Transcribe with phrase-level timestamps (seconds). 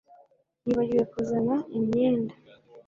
[0.65, 2.33] Yibagiwe kuzana imyenda